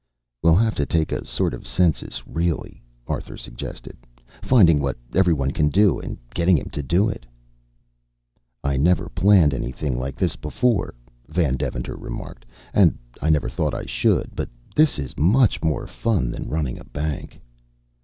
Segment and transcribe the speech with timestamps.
[0.41, 3.95] "We'll have to take a sort of census, really," Arthur suggested,
[4.41, 7.23] "finding what every one can do and getting him to do it."
[8.63, 10.95] "I never planned anything like this before,"
[11.29, 16.31] Van Deventer remarked, "and I never thought I should, but this is much more fun
[16.31, 17.39] than running a bank."